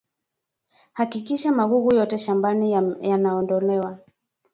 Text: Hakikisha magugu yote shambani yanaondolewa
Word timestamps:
Hakikisha 0.93 1.51
magugu 1.51 1.95
yote 1.95 2.17
shambani 2.17 2.71
yanaondolewa 3.01 3.97